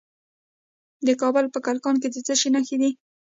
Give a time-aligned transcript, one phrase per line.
[1.07, 2.91] د کابل په کلکان کې د څه شي نښې دي؟